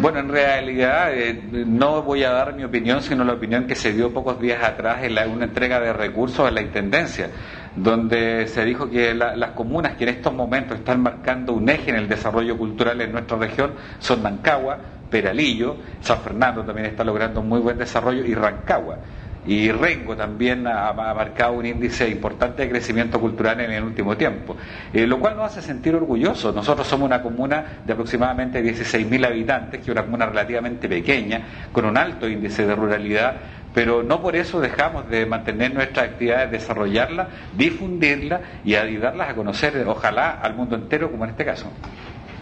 Bueno, 0.00 0.18
en 0.20 0.28
realidad 0.28 1.12
eh, 1.14 1.40
no 1.66 2.02
voy 2.02 2.24
a 2.24 2.30
dar 2.30 2.54
mi 2.54 2.64
opinión, 2.64 3.02
sino 3.02 3.24
la 3.24 3.34
opinión 3.34 3.66
que 3.66 3.74
se 3.74 3.92
dio 3.92 4.12
pocos 4.12 4.40
días 4.40 4.62
atrás 4.62 5.04
en 5.04 5.14
la, 5.14 5.26
una 5.26 5.44
entrega 5.44 5.80
de 5.80 5.92
recursos 5.92 6.48
en 6.48 6.54
la 6.54 6.62
Intendencia 6.62 7.30
donde 7.76 8.46
se 8.46 8.64
dijo 8.64 8.88
que 8.88 9.14
la, 9.14 9.34
las 9.36 9.50
comunas 9.50 9.96
que 9.96 10.04
en 10.04 10.10
estos 10.10 10.32
momentos 10.32 10.78
están 10.78 11.02
marcando 11.02 11.52
un 11.52 11.68
eje 11.68 11.90
en 11.90 11.96
el 11.96 12.08
desarrollo 12.08 12.56
cultural 12.56 13.00
en 13.00 13.12
nuestra 13.12 13.36
región 13.36 13.72
son 13.98 14.22
Nancagua, 14.22 14.78
Peralillo, 15.14 15.76
San 16.00 16.18
Fernando 16.22 16.64
también 16.64 16.88
está 16.88 17.04
logrando 17.04 17.40
un 17.40 17.48
muy 17.48 17.60
buen 17.60 17.78
desarrollo 17.78 18.24
y 18.24 18.34
Rancagua. 18.34 18.98
Y 19.46 19.70
Rengo 19.70 20.16
también 20.16 20.66
ha, 20.66 20.92
marcado 20.92 21.52
un 21.52 21.64
índice 21.64 22.08
importante 22.08 22.62
de 22.62 22.68
crecimiento 22.68 23.20
cultural 23.20 23.60
en 23.60 23.70
el 23.70 23.84
último 23.84 24.16
tiempo, 24.16 24.56
eh, 24.92 25.06
lo 25.06 25.20
cual 25.20 25.36
nos 25.36 25.52
hace 25.52 25.62
sentir 25.62 25.94
orgullosos. 25.94 26.52
Nosotros 26.52 26.88
somos 26.88 27.06
una 27.06 27.22
comuna 27.22 27.64
de 27.86 27.92
aproximadamente 27.92 28.60
16.000 28.60 29.24
habitantes, 29.24 29.78
que 29.78 29.84
es 29.84 29.88
una 29.92 30.02
comuna 30.02 30.26
relativamente 30.26 30.88
pequeña, 30.88 31.42
con 31.70 31.84
un 31.84 31.96
alto 31.96 32.28
índice 32.28 32.66
de 32.66 32.74
ruralidad, 32.74 33.36
pero 33.72 34.02
no 34.02 34.20
por 34.20 34.34
eso 34.34 34.60
dejamos 34.60 35.08
de 35.08 35.26
mantener 35.26 35.72
nuestras 35.72 36.06
actividades, 36.08 36.50
desarrollarlas, 36.50 37.28
difundirlas 37.56 38.40
y 38.64 38.74
ayudarlas 38.74 39.30
a 39.30 39.34
conocer, 39.36 39.76
ojalá, 39.86 40.40
al 40.42 40.56
mundo 40.56 40.74
entero, 40.74 41.08
como 41.08 41.22
en 41.22 41.30
este 41.30 41.44
caso. 41.44 41.70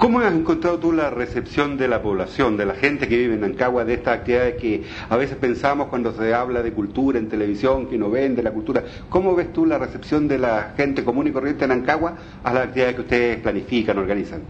¿Cómo 0.03 0.19
has 0.19 0.35
encontrado 0.35 0.81
tú 0.81 0.91
la 0.91 1.11
recepción 1.11 1.77
de 1.77 1.87
la 1.87 2.03
población, 2.03 2.57
de 2.57 2.67
la 2.67 2.75
gente 2.75 3.07
que 3.07 3.17
vive 3.17 3.35
en 3.35 3.43
Nancagua, 3.43 3.85
de 3.85 3.95
estas 3.95 4.19
actividades 4.19 4.57
que 4.57 4.83
a 5.09 5.17
veces 5.17 5.37
pensamos 5.37 5.87
cuando 5.87 6.13
se 6.13 6.35
habla 6.35 6.61
de 6.61 6.73
cultura 6.73 7.21
en 7.21 7.29
televisión, 7.29 7.87
que 7.87 7.97
no 7.97 8.11
vende 8.11 8.43
la 8.43 8.51
cultura? 8.51 8.83
¿Cómo 9.09 9.37
ves 9.37 9.53
tú 9.53 9.65
la 9.65 9.79
recepción 9.79 10.27
de 10.27 10.39
la 10.41 10.73
gente 10.77 11.05
común 11.05 11.29
y 11.29 11.31
corriente 11.31 11.67
en 11.67 11.69
Nancagua 11.69 12.17
a 12.43 12.53
las 12.53 12.65
actividades 12.65 12.97
que 12.97 13.01
ustedes 13.03 13.37
planifican, 13.39 13.97
organizan? 13.97 14.41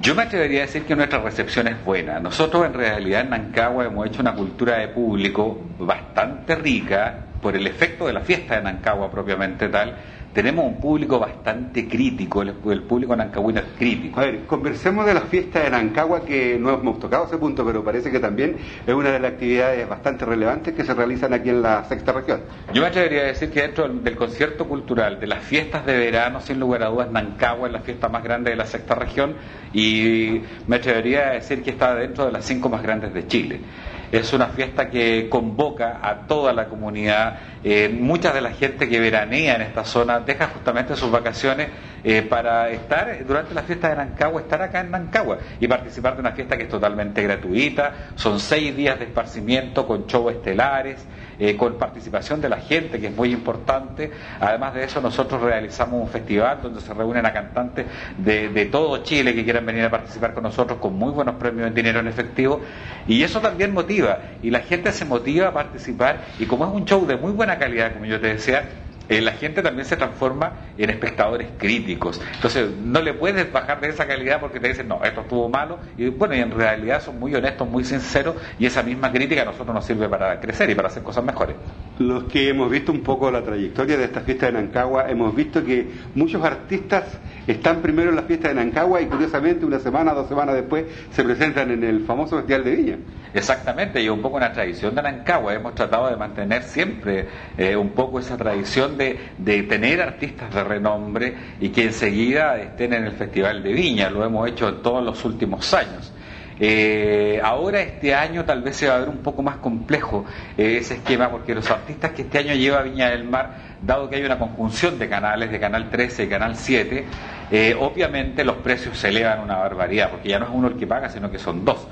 Yo 0.00 0.14
me 0.14 0.22
atrevería 0.22 0.60
a 0.62 0.66
decir 0.66 0.84
que 0.84 0.96
nuestra 0.96 1.20
recepción 1.20 1.68
es 1.68 1.84
buena. 1.84 2.18
Nosotros 2.18 2.64
en 2.64 2.72
realidad 2.72 3.20
en 3.20 3.28
Nancagua 3.28 3.84
hemos 3.84 4.06
hecho 4.06 4.22
una 4.22 4.34
cultura 4.34 4.78
de 4.78 4.88
público 4.88 5.66
bastante 5.80 6.54
rica 6.54 7.26
por 7.42 7.54
el 7.54 7.66
efecto 7.66 8.06
de 8.06 8.14
la 8.14 8.20
fiesta 8.20 8.56
de 8.56 8.62
Nancagua 8.62 9.10
propiamente 9.10 9.68
tal. 9.68 9.94
Tenemos 10.32 10.66
un 10.66 10.78
público 10.78 11.18
bastante 11.18 11.88
crítico, 11.88 12.42
el, 12.42 12.54
el 12.70 12.82
público 12.82 13.16
nancagüino 13.16 13.60
es 13.60 13.66
crítico. 13.78 14.20
A 14.20 14.24
ver, 14.24 14.44
conversemos 14.44 15.06
de 15.06 15.14
la 15.14 15.22
fiesta 15.22 15.60
de 15.60 15.70
Nancagua, 15.70 16.24
que 16.24 16.58
no 16.58 16.74
hemos 16.74 17.00
tocado 17.00 17.26
ese 17.26 17.38
punto, 17.38 17.64
pero 17.64 17.82
parece 17.82 18.10
que 18.10 18.20
también 18.20 18.56
es 18.86 18.94
una 18.94 19.10
de 19.10 19.20
las 19.20 19.32
actividades 19.32 19.88
bastante 19.88 20.26
relevantes 20.26 20.74
que 20.74 20.84
se 20.84 20.94
realizan 20.94 21.32
aquí 21.32 21.48
en 21.48 21.62
la 21.62 21.82
sexta 21.84 22.12
región. 22.12 22.42
Yo 22.72 22.82
me 22.82 22.88
atrevería 22.88 23.22
a 23.22 23.24
decir 23.24 23.50
que 23.50 23.62
dentro 23.62 23.88
del, 23.88 24.04
del 24.04 24.16
concierto 24.16 24.68
cultural, 24.68 25.18
de 25.18 25.26
las 25.26 25.42
fiestas 25.42 25.84
de 25.86 25.96
verano, 25.96 26.40
sin 26.40 26.60
lugar 26.60 26.82
a 26.82 26.88
dudas, 26.88 27.10
Nancagua 27.10 27.68
es 27.68 27.72
la 27.72 27.80
fiesta 27.80 28.08
más 28.08 28.22
grande 28.22 28.50
de 28.50 28.56
la 28.56 28.66
sexta 28.66 28.94
región 28.94 29.34
y 29.72 30.42
me 30.66 30.76
atrevería 30.76 31.28
a 31.28 31.32
decir 31.32 31.62
que 31.62 31.70
está 31.70 31.94
dentro 31.94 32.26
de 32.26 32.32
las 32.32 32.44
cinco 32.44 32.68
más 32.68 32.82
grandes 32.82 33.14
de 33.14 33.26
Chile. 33.26 33.60
Es 34.10 34.32
una 34.32 34.46
fiesta 34.48 34.88
que 34.88 35.28
convoca 35.28 36.00
a 36.02 36.26
toda 36.26 36.52
la 36.52 36.66
comunidad. 36.66 37.38
Eh, 37.62 37.88
mucha 37.88 38.32
de 38.32 38.40
la 38.40 38.52
gente 38.52 38.88
que 38.88 39.00
veranea 39.00 39.56
en 39.56 39.62
esta 39.62 39.84
zona 39.84 40.20
deja 40.20 40.48
justamente 40.48 40.96
sus 40.96 41.10
vacaciones 41.10 41.68
eh, 42.04 42.22
para 42.22 42.70
estar 42.70 43.24
durante 43.26 43.54
la 43.54 43.62
fiesta 43.62 43.90
de 43.90 43.96
Nancagua, 43.96 44.40
estar 44.40 44.62
acá 44.62 44.80
en 44.80 44.90
Nancagua 44.90 45.38
y 45.60 45.68
participar 45.68 46.14
de 46.14 46.20
una 46.20 46.32
fiesta 46.32 46.56
que 46.56 46.62
es 46.64 46.68
totalmente 46.68 47.22
gratuita. 47.22 47.92
Son 48.14 48.40
seis 48.40 48.74
días 48.76 48.98
de 48.98 49.06
esparcimiento 49.06 49.86
con 49.86 50.06
shows 50.06 50.32
estelares, 50.32 51.04
eh, 51.38 51.56
con 51.56 51.74
participación 51.74 52.40
de 52.40 52.48
la 52.48 52.58
gente, 52.58 53.00
que 53.00 53.08
es 53.08 53.14
muy 53.14 53.32
importante. 53.32 54.10
Además 54.40 54.74
de 54.74 54.84
eso, 54.84 55.00
nosotros 55.00 55.40
realizamos 55.40 56.02
un 56.02 56.08
festival 56.08 56.60
donde 56.62 56.80
se 56.80 56.92
reúnen 56.94 57.24
a 57.26 57.32
cantantes 57.32 57.86
de, 58.16 58.48
de 58.48 58.66
todo 58.66 58.98
Chile 59.02 59.34
que 59.34 59.44
quieran 59.44 59.64
venir 59.64 59.84
a 59.84 59.90
participar 59.90 60.34
con 60.34 60.42
nosotros 60.42 60.78
con 60.78 60.94
muy 60.94 61.12
buenos 61.12 61.36
premios 61.36 61.68
en 61.68 61.74
dinero 61.74 62.00
en 62.00 62.08
efectivo. 62.08 62.60
Y 63.06 63.22
eso 63.22 63.40
también 63.40 63.72
motiva 63.72 64.18
y 64.42 64.50
la 64.50 64.60
gente 64.60 64.92
se 64.92 65.04
motiva 65.04 65.48
a 65.48 65.52
participar 65.52 66.24
y 66.38 66.46
como 66.46 66.66
es 66.66 66.72
un 66.72 66.84
show 66.84 67.06
de 67.06 67.16
muy 67.16 67.32
buena 67.32 67.58
calidad, 67.58 67.92
como 67.92 68.06
yo 68.06 68.20
te 68.20 68.28
decía, 68.28 68.64
eh, 69.08 69.20
la 69.20 69.32
gente 69.32 69.62
también 69.62 69.86
se 69.86 69.96
transforma 69.96 70.52
en 70.76 70.90
espectadores 70.90 71.48
críticos. 71.56 72.20
Entonces, 72.34 72.70
no 72.70 73.00
le 73.00 73.14
puedes 73.14 73.50
bajar 73.50 73.80
de 73.80 73.88
esa 73.88 74.06
calidad 74.06 74.40
porque 74.40 74.60
te 74.60 74.68
dicen, 74.68 74.88
no, 74.88 75.02
esto 75.02 75.22
estuvo 75.22 75.48
malo. 75.48 75.78
Y 75.96 76.08
bueno, 76.08 76.34
y 76.34 76.40
en 76.40 76.50
realidad 76.50 77.02
son 77.02 77.18
muy 77.18 77.34
honestos, 77.34 77.68
muy 77.68 77.84
sinceros, 77.84 78.36
y 78.58 78.66
esa 78.66 78.82
misma 78.82 79.10
crítica 79.10 79.42
a 79.42 79.44
nosotros 79.46 79.74
nos 79.74 79.84
sirve 79.84 80.08
para 80.08 80.38
crecer 80.40 80.68
y 80.70 80.74
para 80.74 80.88
hacer 80.88 81.02
cosas 81.02 81.24
mejores. 81.24 81.56
Los 81.98 82.24
que 82.24 82.48
hemos 82.48 82.70
visto 82.70 82.92
un 82.92 83.02
poco 83.02 83.30
la 83.30 83.42
trayectoria 83.42 83.96
de 83.96 84.04
esta 84.04 84.20
fiesta 84.20 84.46
de 84.46 84.52
Nancagua, 84.52 85.10
hemos 85.10 85.34
visto 85.34 85.64
que 85.64 85.88
muchos 86.14 86.44
artistas 86.44 87.18
están 87.48 87.80
primero 87.80 88.10
en 88.10 88.16
la 88.16 88.22
fiesta 88.22 88.48
de 88.48 88.54
Nancagua 88.54 89.00
y 89.00 89.06
curiosamente 89.06 89.64
una 89.64 89.78
semana, 89.78 90.12
dos 90.12 90.28
semanas 90.28 90.54
después 90.54 90.84
se 91.10 91.24
presentan 91.24 91.70
en 91.70 91.82
el 91.82 92.04
famoso 92.04 92.36
Festival 92.36 92.64
de 92.64 92.76
Viña. 92.76 92.96
Exactamente, 93.32 94.02
y 94.02 94.08
un 94.08 94.20
poco 94.20 94.36
una 94.36 94.52
tradición 94.52 94.94
de 94.94 95.02
Nancagua. 95.02 95.54
Hemos 95.54 95.74
tratado 95.74 96.08
de 96.10 96.16
mantener 96.16 96.62
siempre 96.62 97.26
eh, 97.56 97.74
un 97.74 97.90
poco 97.90 98.20
esa 98.20 98.36
tradición 98.36 98.98
de, 98.98 99.18
de, 99.38 99.62
tener 99.62 100.02
artistas 100.02 100.54
de 100.54 100.62
renombre 100.62 101.34
y 101.60 101.70
que 101.70 101.84
enseguida 101.84 102.58
estén 102.58 102.92
en 102.92 103.04
el 103.04 103.12
Festival 103.12 103.62
de 103.62 103.72
Viña. 103.72 104.10
Lo 104.10 104.24
hemos 104.24 104.46
hecho 104.48 104.68
en 104.68 104.82
todos 104.82 105.02
los 105.02 105.24
últimos 105.24 105.72
años. 105.72 106.12
Eh, 106.60 107.40
ahora 107.42 107.80
este 107.80 108.14
año 108.14 108.44
tal 108.44 108.62
vez 108.62 108.76
se 108.76 108.88
va 108.88 108.96
a 108.96 108.98
ver 108.98 109.08
un 109.08 109.18
poco 109.18 109.42
más 109.42 109.56
complejo 109.58 110.24
eh, 110.56 110.78
ese 110.80 110.94
esquema 110.94 111.30
porque 111.30 111.54
los 111.54 111.70
artistas 111.70 112.10
que 112.12 112.22
este 112.22 112.38
año 112.38 112.54
lleva 112.54 112.82
Viña 112.82 113.10
del 113.10 113.22
Mar, 113.24 113.67
dado 113.82 114.08
que 114.08 114.16
hay 114.16 114.24
una 114.24 114.38
conjunción 114.38 114.98
de 114.98 115.08
canales, 115.08 115.50
de 115.50 115.60
Canal 115.60 115.90
13 115.90 116.24
y 116.24 116.28
Canal 116.28 116.56
7, 116.56 117.04
eh, 117.50 117.76
obviamente 117.78 118.44
los 118.44 118.56
precios 118.56 118.98
se 118.98 119.08
elevan 119.08 119.40
una 119.40 119.56
barbaridad 119.56 120.10
porque 120.10 120.28
ya 120.28 120.38
no 120.38 120.46
es 120.46 120.50
uno 120.52 120.68
el 120.68 120.76
que 120.76 120.86
paga, 120.86 121.08
sino 121.08 121.30
que 121.30 121.38
son 121.38 121.64
dos. 121.64 121.86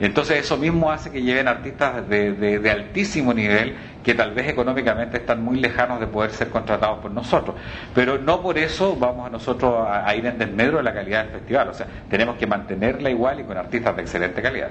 Entonces 0.00 0.38
eso 0.38 0.56
mismo 0.56 0.90
hace 0.90 1.10
que 1.10 1.20
lleven 1.20 1.46
artistas 1.46 2.08
de, 2.08 2.70
altísimo 2.70 3.34
nivel 3.34 3.74
que 4.02 4.14
tal 4.14 4.32
vez 4.32 4.48
económicamente 4.48 5.18
están 5.18 5.44
muy 5.44 5.60
lejanos 5.60 6.00
de 6.00 6.06
poder 6.06 6.30
ser 6.30 6.48
contratados 6.48 7.00
por 7.00 7.10
nosotros. 7.10 7.54
Pero 7.94 8.16
no 8.18 8.40
por 8.40 8.56
eso 8.56 8.96
vamos 8.96 9.26
a 9.26 9.30
nosotros 9.30 9.86
a, 9.86 10.08
a 10.08 10.16
ir 10.16 10.24
en 10.24 10.38
desmedro 10.38 10.78
de 10.78 10.84
la 10.84 10.94
calidad 10.94 11.24
del 11.24 11.34
festival. 11.34 11.68
O 11.68 11.74
sea, 11.74 11.86
tenemos 12.08 12.36
que 12.36 12.46
mantenerla 12.46 13.10
igual 13.10 13.40
y 13.40 13.44
con 13.44 13.58
artistas 13.58 13.94
de 13.94 14.02
excelente 14.02 14.40
calidad. 14.40 14.70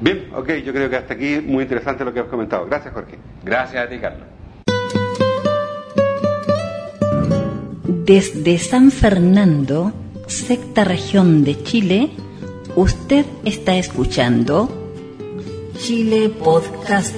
Bien, 0.00 0.30
ok, 0.34 0.48
yo 0.64 0.72
creo 0.72 0.88
que 0.88 0.96
hasta 0.96 1.12
aquí 1.12 1.42
muy 1.44 1.64
interesante 1.64 2.02
lo 2.02 2.14
que 2.14 2.20
has 2.20 2.26
comentado. 2.26 2.64
Gracias, 2.64 2.94
Jorge. 2.94 3.18
Gracias 3.44 3.84
a 3.84 3.86
ti, 3.86 3.98
Carlos. 3.98 4.39
Desde 8.10 8.58
San 8.58 8.90
Fernando, 8.90 9.92
sexta 10.26 10.82
región 10.82 11.44
de 11.44 11.62
Chile, 11.62 12.10
Usted 12.74 13.24
está 13.44 13.76
escuchando 13.76 14.68
Chile 15.78 16.28
Podcast, 16.28 17.14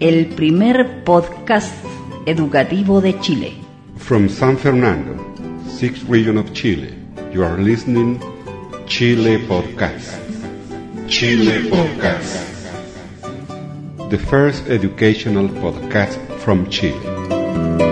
el 0.00 0.26
primer 0.26 1.04
podcast 1.04 1.72
educativo 2.26 3.00
de 3.00 3.16
Chile. 3.20 3.52
From 3.96 4.28
San 4.28 4.58
Fernando, 4.58 5.14
sixth 5.78 6.02
region 6.08 6.36
of 6.36 6.52
Chile, 6.52 6.94
you 7.32 7.44
are 7.44 7.62
listening 7.62 8.18
Chile 8.86 9.38
Podcast. 9.46 10.18
Chile 11.06 11.70
Podcast. 11.70 12.42
The 14.10 14.18
first 14.18 14.68
educational 14.68 15.48
podcast 15.48 16.18
from 16.40 16.68
Chile. 16.70 17.85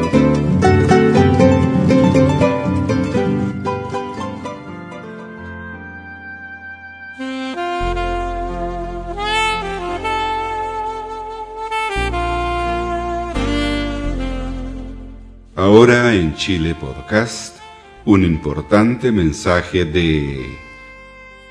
Ahora 15.77 16.15
en 16.15 16.37
Chile 16.37 16.77
Podcast, 16.77 17.59
un 18.05 18.25
importante 18.25 19.11
mensaje 19.11 19.85
de 19.85 20.57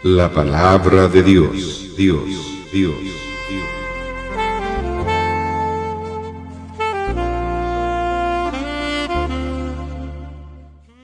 la 0.02 0.32
palabra 0.32 1.10
de 1.10 1.24
Dios, 1.24 1.94
Dios, 1.98 2.24
Dios. 2.72 2.96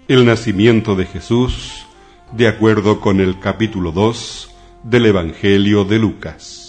El 0.07 0.25
nacimiento 0.25 0.95
de 0.95 1.05
Jesús, 1.05 1.85
de 2.31 2.47
acuerdo 2.47 3.01
con 3.01 3.19
el 3.19 3.37
capítulo 3.41 3.91
2 3.91 4.49
del 4.83 5.07
Evangelio 5.07 5.83
de 5.83 5.99
Lucas. 5.99 6.68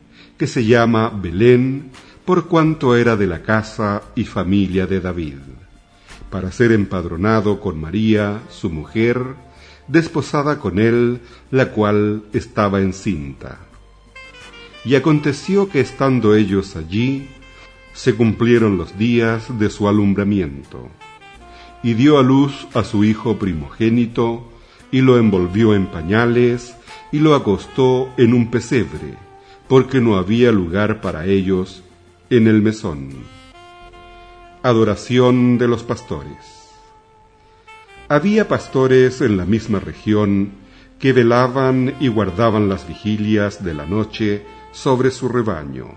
que 0.41 0.47
se 0.47 0.65
llama 0.65 1.09
Belén, 1.09 1.91
por 2.25 2.47
cuanto 2.47 2.95
era 2.95 3.15
de 3.15 3.27
la 3.27 3.43
casa 3.43 4.01
y 4.15 4.23
familia 4.23 4.87
de 4.87 4.99
David 4.99 5.35
para 6.31 6.51
ser 6.51 6.71
empadronado 6.71 7.59
con 7.59 7.79
María, 7.79 8.41
su 8.49 8.71
mujer, 8.71 9.21
desposada 9.87 10.57
con 10.57 10.79
él, 10.79 11.21
la 11.51 11.69
cual 11.73 12.23
estaba 12.33 12.81
encinta. 12.81 13.59
Y 14.83 14.95
aconteció 14.95 15.69
que 15.69 15.79
estando 15.79 16.33
ellos 16.33 16.75
allí, 16.75 17.27
se 17.93 18.15
cumplieron 18.15 18.77
los 18.77 18.97
días 18.97 19.59
de 19.59 19.69
su 19.69 19.87
alumbramiento, 19.87 20.89
y 21.83 21.93
dio 21.93 22.17
a 22.17 22.23
luz 22.23 22.67
a 22.73 22.83
su 22.83 23.03
hijo 23.03 23.37
primogénito, 23.37 24.51
y 24.91 25.01
lo 25.01 25.19
envolvió 25.19 25.75
en 25.75 25.85
pañales, 25.85 26.75
y 27.11 27.19
lo 27.19 27.35
acostó 27.35 28.09
en 28.17 28.33
un 28.33 28.49
pesebre, 28.49 29.17
porque 29.71 30.01
no 30.01 30.17
había 30.17 30.51
lugar 30.51 30.99
para 30.99 31.25
ellos 31.27 31.81
en 32.29 32.47
el 32.47 32.61
mesón. 32.61 33.11
Adoración 34.63 35.57
de 35.57 35.69
los 35.69 35.83
pastores. 35.83 36.73
Había 38.09 38.49
pastores 38.49 39.21
en 39.21 39.37
la 39.37 39.45
misma 39.45 39.79
región 39.79 40.51
que 40.99 41.13
velaban 41.13 41.95
y 42.01 42.09
guardaban 42.09 42.67
las 42.67 42.85
vigilias 42.85 43.63
de 43.63 43.73
la 43.73 43.85
noche 43.85 44.43
sobre 44.73 45.09
su 45.09 45.29
rebaño. 45.29 45.95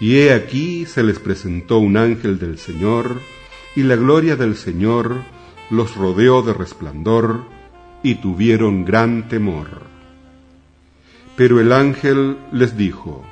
Y 0.00 0.20
he 0.20 0.32
aquí 0.32 0.86
se 0.86 1.02
les 1.02 1.18
presentó 1.18 1.80
un 1.80 1.98
ángel 1.98 2.38
del 2.38 2.56
Señor, 2.56 3.20
y 3.76 3.82
la 3.82 3.96
gloria 3.96 4.36
del 4.36 4.56
Señor 4.56 5.16
los 5.68 5.96
rodeó 5.96 6.40
de 6.40 6.54
resplandor, 6.54 7.44
y 8.02 8.14
tuvieron 8.14 8.86
gran 8.86 9.28
temor. 9.28 9.93
Pero 11.36 11.60
el 11.60 11.72
ángel 11.72 12.38
les 12.52 12.76
dijo, 12.76 13.24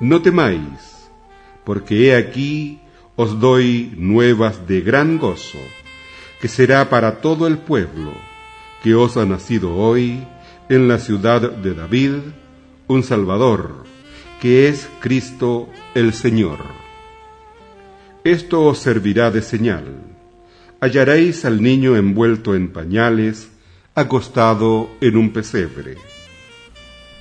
No 0.00 0.22
temáis, 0.22 1.08
porque 1.64 2.08
he 2.08 2.16
aquí 2.16 2.80
os 3.16 3.38
doy 3.38 3.92
nuevas 3.96 4.66
de 4.66 4.80
gran 4.80 5.18
gozo, 5.18 5.58
que 6.40 6.48
será 6.48 6.90
para 6.90 7.20
todo 7.20 7.46
el 7.46 7.58
pueblo, 7.58 8.12
que 8.82 8.94
os 8.94 9.16
ha 9.16 9.24
nacido 9.24 9.76
hoy 9.76 10.26
en 10.68 10.88
la 10.88 10.98
ciudad 10.98 11.50
de 11.52 11.74
David 11.74 12.14
un 12.88 13.02
Salvador, 13.02 13.84
que 14.40 14.68
es 14.68 14.88
Cristo 15.00 15.68
el 15.94 16.12
Señor. 16.12 16.58
Esto 18.24 18.62
os 18.64 18.78
servirá 18.78 19.30
de 19.30 19.42
señal. 19.42 19.84
Hallaréis 20.80 21.44
al 21.44 21.62
niño 21.62 21.96
envuelto 21.96 22.54
en 22.54 22.72
pañales, 22.72 23.50
acostado 23.94 24.90
en 25.00 25.16
un 25.16 25.32
pesebre. 25.32 25.96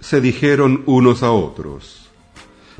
se 0.00 0.20
dijeron 0.20 0.82
unos 0.86 1.22
a 1.22 1.32
otros, 1.32 2.08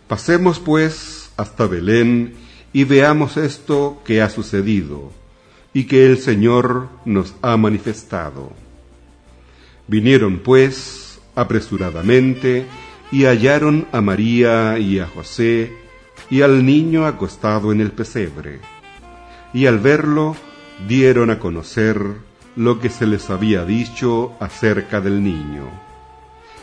Pasemos 0.09 0.59
pues 0.59 1.31
hasta 1.37 1.67
Belén 1.67 2.35
y 2.73 2.85
veamos 2.85 3.37
esto 3.37 4.01
que 4.07 4.23
ha 4.23 4.31
sucedido 4.31 5.13
y 5.75 5.85
que 5.85 6.07
el 6.07 6.19
Señor 6.19 6.89
nos 7.05 7.35
ha 7.43 7.59
manifestado. 7.59 8.53
Vinieron 9.87 10.39
pues 10.39 11.21
apresuradamente 11.35 12.65
y 13.13 13.25
hallaron 13.25 13.87
a 13.93 14.01
María 14.01 14.79
y 14.79 14.99
a 14.99 15.07
José 15.07 15.73
y 16.31 16.41
al 16.41 16.65
niño 16.65 17.05
acostado 17.05 17.71
en 17.71 17.83
el 17.83 17.93
pesebre. 17.93 18.61
Y 19.53 19.67
al 19.67 19.79
verlo 19.79 20.37
dieron 20.89 21.31
a 21.31 21.39
conocer 21.39 22.01
lo 22.57 22.81
que 22.81 22.89
se 22.89 23.07
les 23.07 23.29
había 23.29 23.65
dicho 23.65 24.33
acerca 24.41 25.03
del 25.03 25.23
niño. 25.23 25.88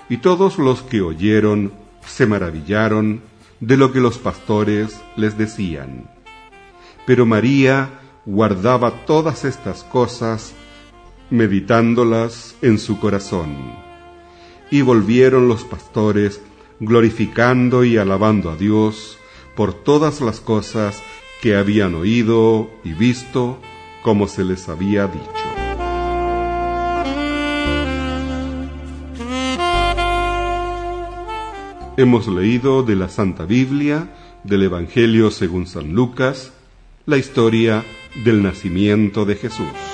Y 0.10 0.18
todos 0.18 0.58
los 0.58 0.82
que 0.82 1.02
oyeron 1.02 1.74
se 2.06 2.26
maravillaron 2.26 3.22
de 3.60 3.78
lo 3.78 3.92
que 3.92 4.00
los 4.00 4.18
pastores 4.18 5.00
les 5.16 5.38
decían. 5.38 6.10
Pero 7.06 7.26
María 7.26 8.00
guardaba 8.26 9.06
todas 9.06 9.46
estas 9.46 9.84
cosas, 9.84 10.54
meditándolas 11.30 12.56
en 12.62 12.80
su 12.80 13.00
corazón. 13.00 13.56
Y 14.72 14.82
volvieron 14.82 15.48
los 15.48 15.64
pastores 15.64 16.42
glorificando 16.80 17.84
y 17.84 17.98
alabando 17.98 18.52
a 18.52 18.56
Dios 18.56 19.18
por 19.56 19.74
todas 19.74 20.22
las 20.22 20.40
cosas 20.40 21.02
que 21.42 21.56
habían 21.56 21.96
oído 21.96 22.70
y 22.84 22.94
visto 22.94 23.60
como 24.04 24.28
se 24.28 24.44
les 24.44 24.68
había 24.70 25.08
dicho. 25.08 25.55
Hemos 31.98 32.28
leído 32.28 32.84
de 32.84 32.98
la 32.98 33.08
Santa 33.08 33.46
Biblia, 33.46 34.10
del 34.44 34.64
Evangelio 34.64 35.32
según 35.32 35.66
San 35.66 35.94
Lucas, 35.94 36.52
la 37.06 37.18
historia 37.18 37.86
del 38.26 38.44
nacimiento 38.44 39.24
de 39.24 39.36
Jesús. 39.36 39.85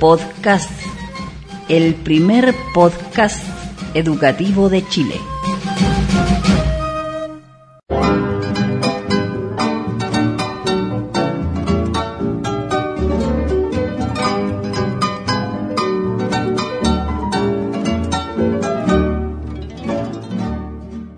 Podcast, 0.00 0.70
el 1.68 1.94
primer 1.96 2.54
podcast 2.72 3.44
educativo 3.92 4.70
de 4.70 4.88
Chile. 4.88 5.16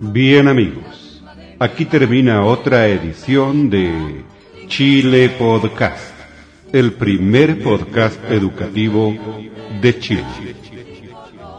Bien 0.01 0.49
amigos, 0.49 1.23
aquí 1.59 1.85
termina 1.85 2.43
otra 2.43 2.87
edición 2.89 3.69
de 3.69 4.25
Chile 4.67 5.29
Podcast 5.29 6.16
el 6.73 6.93
primer 6.93 7.61
podcast 7.63 8.23
educativo 8.29 9.15
de 9.81 9.99
Chile. 9.99 10.55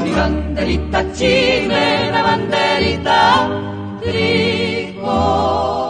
Mi 0.05 0.11
banderita 0.11 1.11
chilena, 1.11 2.23
banderita 2.23 3.49
tricolor. 3.99 5.86